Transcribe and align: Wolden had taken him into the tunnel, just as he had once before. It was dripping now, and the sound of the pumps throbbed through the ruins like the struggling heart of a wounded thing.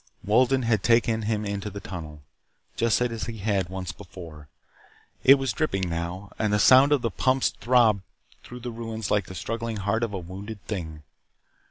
Wolden 0.23 0.63
had 0.63 0.81
taken 0.81 1.21
him 1.21 1.45
into 1.45 1.69
the 1.69 1.79
tunnel, 1.79 2.23
just 2.75 2.99
as 3.01 3.25
he 3.25 3.37
had 3.37 3.69
once 3.69 3.91
before. 3.91 4.47
It 5.23 5.35
was 5.35 5.53
dripping 5.53 5.87
now, 5.87 6.31
and 6.39 6.51
the 6.51 6.57
sound 6.57 6.91
of 6.91 7.03
the 7.03 7.11
pumps 7.11 7.49
throbbed 7.49 8.01
through 8.43 8.61
the 8.61 8.71
ruins 8.71 9.11
like 9.11 9.27
the 9.27 9.35
struggling 9.35 9.77
heart 9.77 10.01
of 10.01 10.11
a 10.15 10.17
wounded 10.17 10.65
thing. 10.65 11.03